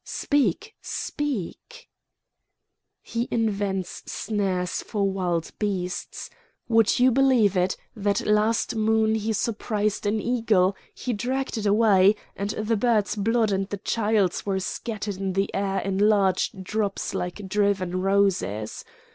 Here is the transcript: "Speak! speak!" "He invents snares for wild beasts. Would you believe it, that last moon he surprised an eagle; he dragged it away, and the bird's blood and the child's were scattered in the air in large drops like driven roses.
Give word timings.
"Speak! 0.03 0.73
speak!" 0.81 1.87
"He 3.03 3.27
invents 3.29 4.01
snares 4.11 4.81
for 4.81 5.07
wild 5.07 5.51
beasts. 5.59 6.31
Would 6.67 6.97
you 6.97 7.11
believe 7.11 7.55
it, 7.55 7.77
that 7.95 8.25
last 8.25 8.75
moon 8.75 9.13
he 9.13 9.31
surprised 9.31 10.07
an 10.07 10.19
eagle; 10.19 10.75
he 10.95 11.13
dragged 11.13 11.59
it 11.59 11.67
away, 11.67 12.15
and 12.35 12.49
the 12.49 12.77
bird's 12.77 13.15
blood 13.15 13.51
and 13.51 13.69
the 13.69 13.77
child's 13.77 14.43
were 14.43 14.59
scattered 14.59 15.17
in 15.17 15.33
the 15.33 15.53
air 15.53 15.77
in 15.81 15.99
large 15.99 16.51
drops 16.63 17.13
like 17.13 17.47
driven 17.47 18.01
roses. 18.01 18.83